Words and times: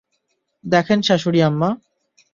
দেখেন 0.63 0.99
শাশুড়ি 1.01 1.39
আম্মা। 1.41 1.69